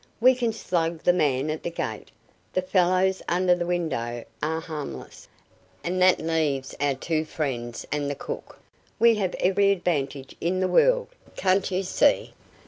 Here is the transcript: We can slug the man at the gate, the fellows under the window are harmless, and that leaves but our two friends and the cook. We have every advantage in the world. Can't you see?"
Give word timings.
We 0.19 0.33
can 0.33 0.51
slug 0.51 1.03
the 1.03 1.13
man 1.13 1.51
at 1.51 1.61
the 1.61 1.69
gate, 1.69 2.07
the 2.53 2.63
fellows 2.63 3.21
under 3.29 3.53
the 3.53 3.67
window 3.67 4.23
are 4.41 4.59
harmless, 4.59 5.27
and 5.83 6.01
that 6.01 6.19
leaves 6.19 6.73
but 6.79 6.83
our 6.83 6.95
two 6.95 7.23
friends 7.23 7.85
and 7.91 8.09
the 8.09 8.15
cook. 8.15 8.57
We 8.97 9.13
have 9.17 9.35
every 9.39 9.69
advantage 9.69 10.35
in 10.41 10.59
the 10.59 10.67
world. 10.67 11.09
Can't 11.35 11.69
you 11.69 11.83
see?" 11.83 12.33